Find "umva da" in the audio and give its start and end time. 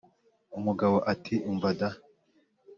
1.51-1.89